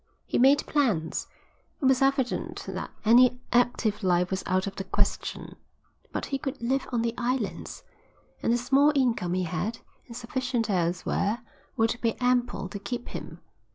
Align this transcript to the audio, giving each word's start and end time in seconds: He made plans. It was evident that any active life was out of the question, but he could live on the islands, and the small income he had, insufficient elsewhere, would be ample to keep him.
He 0.25 0.39
made 0.39 0.65
plans. 0.65 1.27
It 1.79 1.85
was 1.85 2.01
evident 2.01 2.65
that 2.67 2.89
any 3.05 3.39
active 3.53 4.01
life 4.01 4.31
was 4.31 4.41
out 4.47 4.65
of 4.65 4.75
the 4.77 4.83
question, 4.83 5.57
but 6.11 6.25
he 6.25 6.39
could 6.39 6.59
live 6.59 6.87
on 6.91 7.03
the 7.03 7.13
islands, 7.19 7.83
and 8.41 8.51
the 8.51 8.57
small 8.57 8.91
income 8.95 9.35
he 9.35 9.43
had, 9.43 9.77
insufficient 10.07 10.71
elsewhere, 10.71 11.41
would 11.77 12.01
be 12.01 12.15
ample 12.19 12.67
to 12.69 12.79
keep 12.79 13.09
him. 13.09 13.41